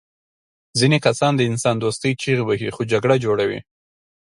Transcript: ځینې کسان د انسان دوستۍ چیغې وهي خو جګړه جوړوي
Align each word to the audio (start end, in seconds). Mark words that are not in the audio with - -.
ځینې 0.79 0.97
کسان 1.05 1.31
د 1.35 1.41
انسان 1.51 1.75
دوستۍ 1.79 2.11
چیغې 2.21 2.43
وهي 2.45 2.69
خو 2.75 2.81
جګړه 2.91 3.15
جوړوي 3.25 3.59